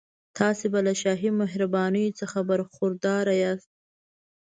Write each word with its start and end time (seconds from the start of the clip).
تاسي 0.37 0.67
به 0.73 0.79
له 0.87 0.93
شاهي 1.01 1.29
مهربانیو 1.41 2.15
څخه 2.19 2.39
برخوردار 2.49 3.25
یاست. 3.41 3.71